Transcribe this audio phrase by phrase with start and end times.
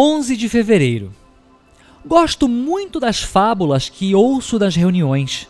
[0.00, 1.12] 11 de fevereiro.
[2.06, 5.48] Gosto muito das fábulas que ouço nas reuniões.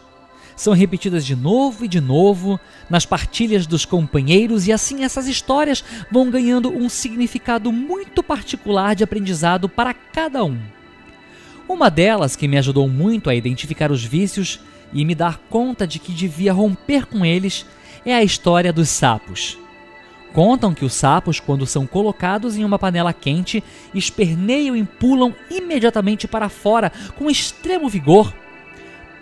[0.56, 2.58] São repetidas de novo e de novo
[2.88, 9.04] nas partilhas dos companheiros, e assim essas histórias vão ganhando um significado muito particular de
[9.04, 10.58] aprendizado para cada um.
[11.68, 14.60] Uma delas, que me ajudou muito a identificar os vícios
[14.94, 17.66] e me dar conta de que devia romper com eles,
[18.02, 19.58] é a história dos sapos.
[20.32, 23.62] Contam que os sapos, quando são colocados em uma panela quente,
[23.94, 28.32] esperneiam e pulam imediatamente para fora com extremo vigor.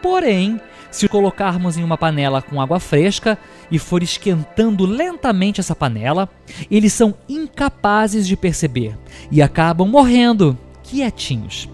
[0.02, 0.60] Porém,
[0.91, 3.38] se colocarmos em uma panela com água fresca
[3.70, 6.29] e for esquentando lentamente essa panela,
[6.70, 8.96] eles são incapazes de perceber
[9.30, 11.68] e acabam morrendo quietinhos.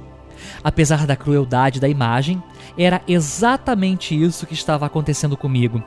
[0.65, 2.43] Apesar da crueldade da imagem,
[2.77, 5.83] era exatamente isso que estava acontecendo comigo.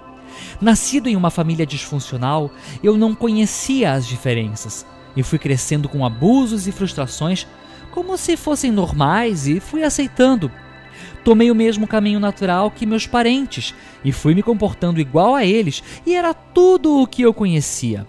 [0.60, 2.52] Nascido em uma família disfuncional,
[2.84, 7.48] eu não conhecia as diferenças e fui crescendo com abusos e frustrações
[7.92, 10.52] como se fossem normais e fui aceitando.
[11.24, 13.74] Tomei o mesmo caminho natural que meus parentes
[14.04, 18.06] e fui me comportando igual a eles, e era tudo o que eu conhecia.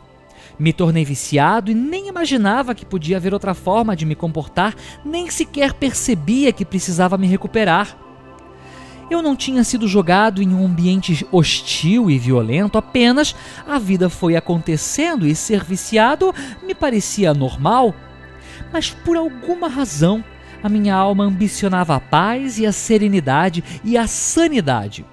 [0.58, 5.30] Me tornei viciado e nem imaginava que podia haver outra forma de me comportar, nem
[5.30, 8.05] sequer percebia que precisava me recuperar.
[9.08, 14.34] Eu não tinha sido jogado em um ambiente hostil e violento, apenas a vida foi
[14.34, 17.94] acontecendo e ser viciado me parecia normal.
[18.72, 20.24] Mas por alguma razão,
[20.60, 25.04] a minha alma ambicionava a paz e a serenidade e a sanidade.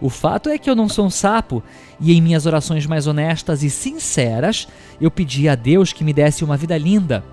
[0.00, 1.62] O fato é que eu não sou um sapo,
[2.00, 4.68] e em minhas orações mais honestas e sinceras,
[5.00, 7.24] eu pedi a Deus que me desse uma vida linda,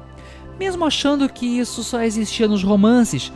[0.58, 3.32] mesmo achando que isso só existia nos romances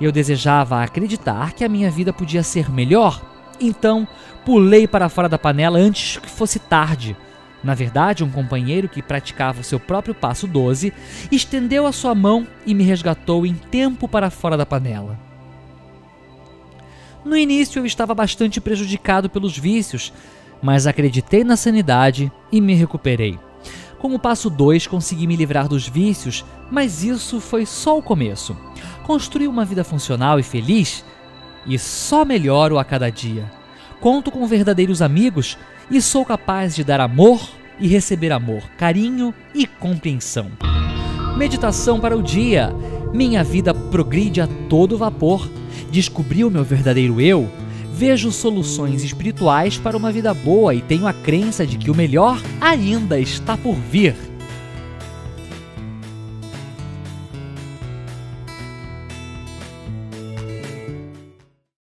[0.00, 3.20] eu desejava acreditar que a minha vida podia ser melhor,
[3.60, 4.08] então
[4.44, 7.16] pulei para fora da panela antes que fosse tarde.
[7.62, 10.92] Na verdade, um companheiro que praticava o seu próprio passo 12
[11.30, 15.18] estendeu a sua mão e me resgatou em tempo para fora da panela.
[17.22, 20.10] No início eu estava bastante prejudicado pelos vícios,
[20.62, 23.38] mas acreditei na sanidade e me recuperei.
[24.00, 28.56] Como passo 2, consegui me livrar dos vícios, mas isso foi só o começo.
[29.06, 31.04] Construí uma vida funcional e feliz
[31.66, 33.50] e só melhoro a cada dia.
[34.00, 35.58] Conto com verdadeiros amigos
[35.90, 37.40] e sou capaz de dar amor
[37.78, 40.50] e receber amor, carinho e compreensão.
[41.36, 42.74] Meditação para o dia.
[43.12, 45.46] Minha vida progride a todo vapor.
[45.90, 47.50] Descobri o meu verdadeiro eu.
[48.00, 52.40] Vejo soluções espirituais para uma vida boa e tenho a crença de que o melhor
[52.58, 54.29] ainda está por vir.